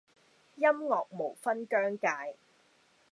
[0.55, 2.35] 音樂無分彊界